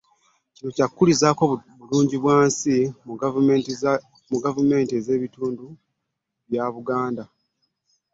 [0.57, 1.43] Kuno lwa kukulizaako
[1.77, 2.75] Bulungibwansi
[4.29, 5.65] ne gavumenti z'ebitundu
[6.49, 7.23] mu Buganda